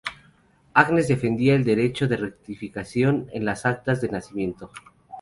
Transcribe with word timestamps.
Agnes 0.73 1.07
defendía 1.07 1.53
el 1.53 1.63
derecho 1.63 2.07
de 2.07 2.17
rectificación 2.17 3.29
en 3.33 3.45
las 3.45 3.67
actas 3.67 4.01
de 4.01 4.09
nacimiento. 4.09 4.71